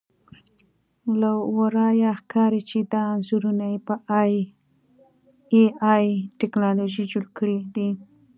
[1.19, 6.07] له ورایه ښکاري چې دا انځورونه یې په اې ائ
[6.39, 7.89] ټکنالوژي جوړ کړي دي